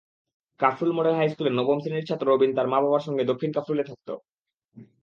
[0.59, 4.09] Kafrul model হাইস্কুলের নবম শ্রেণির ছাত্র রবিন তার মা-বাবার সঙ্গে দক্ষিণ কাফরুলে থাকত।